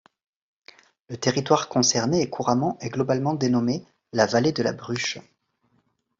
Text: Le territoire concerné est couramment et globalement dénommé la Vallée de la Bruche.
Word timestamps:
Le 1.09 1.17
territoire 1.17 1.69
concerné 1.69 2.21
est 2.21 2.29
couramment 2.31 2.75
et 2.81 2.89
globalement 2.89 3.35
dénommé 3.35 3.85
la 4.13 4.25
Vallée 4.25 4.51
de 4.51 4.63
la 4.63 4.73
Bruche. 4.73 5.19